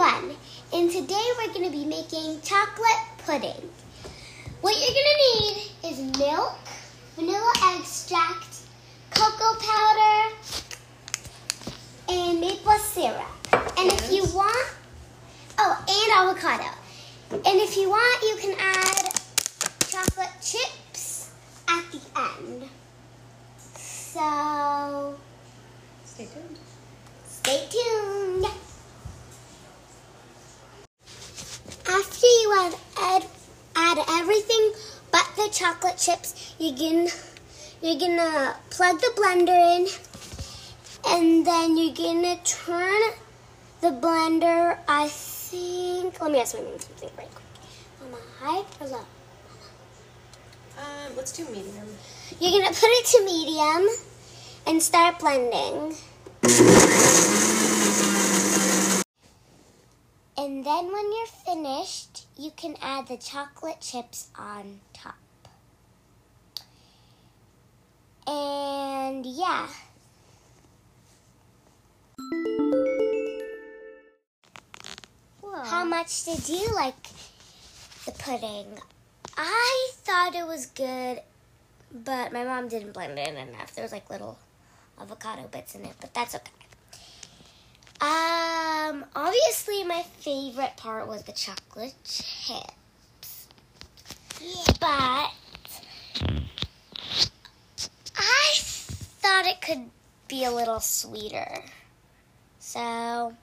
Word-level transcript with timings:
and 0.00 0.90
today 0.90 1.22
we're 1.36 1.52
going 1.52 1.66
to 1.66 1.70
be 1.70 1.84
making 1.84 2.40
chocolate 2.40 3.04
pudding. 3.18 3.68
What 4.62 4.74
you're 4.74 4.94
going 4.94 5.04
to 5.04 5.20
need 5.28 5.56
is 5.92 6.18
milk, 6.18 6.56
vanilla 7.16 7.52
extract, 7.76 8.60
cocoa 9.10 9.58
powder, 9.60 10.34
and 12.08 12.40
maple 12.40 12.78
syrup. 12.78 13.20
And 13.52 13.92
if 13.92 14.10
you 14.10 14.24
want, 14.34 14.72
oh, 15.58 15.84
and 15.86 16.30
avocado. 16.30 16.70
And 17.32 17.60
if 17.60 17.76
you 17.76 17.90
want, 17.90 18.22
you 18.22 18.36
can 18.40 18.56
add 18.58 19.12
chocolate 19.86 20.32
chips 20.40 21.30
at 21.68 21.84
the 21.92 22.00
end. 22.48 22.70
So, 23.58 25.14
Stay 26.06 26.24
tuned. 26.24 26.58
stay 27.26 27.66
tuned. 27.68 27.89
After 31.90 32.26
you 32.26 32.54
add, 32.60 32.74
add, 32.98 33.26
add 33.74 33.98
everything 34.20 34.72
but 35.10 35.26
the 35.34 35.48
chocolate 35.52 35.98
chips, 35.98 36.54
you 36.56 36.72
can, 36.72 37.08
you're 37.82 37.98
gonna 37.98 38.54
plug 38.70 39.00
the 39.00 39.12
blender 39.16 39.58
in 39.76 39.88
and 41.08 41.44
then 41.44 41.76
you're 41.76 41.92
gonna 41.92 42.36
turn 42.44 43.00
the 43.80 43.88
blender, 43.88 44.78
I 44.86 45.08
think, 45.08 46.20
let 46.20 46.30
me 46.30 46.40
ask 46.40 46.54
my 46.54 46.62
mom 46.62 46.78
something 46.78 47.10
right 47.18 47.28
quick. 47.34 47.48
Mama, 48.00 48.18
high 48.38 48.64
or 48.80 48.86
low? 48.86 49.06
Um, 50.78 51.16
let's 51.16 51.32
do 51.32 51.44
medium. 51.46 51.88
You're 52.38 52.62
gonna 52.62 52.72
put 52.72 52.84
it 52.84 53.06
to 53.06 53.24
medium 53.24 53.88
and 54.68 54.80
start 54.80 55.18
blending. 55.18 55.96
And 60.40 60.64
then 60.64 60.90
when 60.90 61.12
you're 61.12 61.26
finished, 61.26 62.24
you 62.38 62.50
can 62.56 62.74
add 62.80 63.08
the 63.08 63.18
chocolate 63.18 63.82
chips 63.82 64.28
on 64.38 64.80
top. 64.94 65.18
And 68.26 69.26
yeah. 69.26 69.68
How 75.64 75.84
much 75.84 76.24
did 76.24 76.48
you 76.48 76.74
like 76.74 77.02
the 78.06 78.12
pudding? 78.12 78.78
I 79.36 79.90
thought 79.92 80.34
it 80.34 80.46
was 80.46 80.64
good, 80.64 81.20
but 81.92 82.32
my 82.32 82.44
mom 82.44 82.68
didn't 82.68 82.92
blend 82.92 83.18
it 83.18 83.28
in 83.28 83.36
enough. 83.36 83.74
There 83.74 83.84
was 83.84 83.92
like 83.92 84.08
little 84.08 84.38
avocado 84.98 85.48
bits 85.48 85.74
in 85.74 85.84
it, 85.84 85.96
but 86.00 86.14
that's 86.14 86.34
okay. 86.34 86.59
Obviously 89.50 89.82
my 89.82 90.04
favorite 90.20 90.76
part 90.76 91.08
was 91.08 91.24
the 91.24 91.32
chocolate 91.32 91.96
chips. 92.04 93.48
But 94.78 95.32
I 98.16 98.52
thought 98.60 99.46
it 99.46 99.60
could 99.60 99.90
be 100.28 100.44
a 100.44 100.52
little 100.52 100.78
sweeter. 100.78 101.64
So 102.60 103.34